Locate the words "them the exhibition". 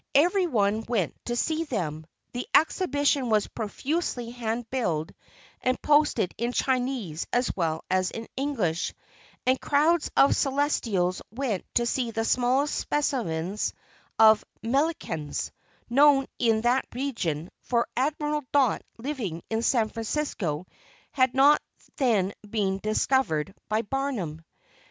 1.63-3.29